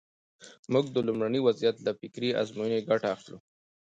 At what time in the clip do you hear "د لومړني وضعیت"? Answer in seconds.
0.91-1.77